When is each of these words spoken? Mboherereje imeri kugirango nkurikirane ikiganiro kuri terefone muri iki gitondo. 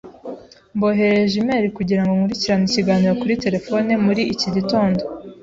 Mboherereje 0.75 1.35
imeri 1.43 1.67
kugirango 1.77 2.11
nkurikirane 2.17 2.63
ikiganiro 2.67 3.13
kuri 3.21 3.39
terefone 3.43 3.91
muri 4.05 4.21
iki 4.33 4.47
gitondo. 4.55 5.01